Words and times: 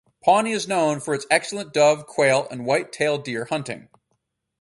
Pawnee 0.23 0.51
is 0.51 0.67
known 0.67 0.99
for 0.99 1.13
its 1.13 1.27
excellent 1.29 1.73
dove, 1.73 2.07
quail, 2.07 2.47
and 2.49 2.65
white 2.65 2.91
tail 2.91 3.19
deer 3.19 3.45
hunting. 3.45 3.87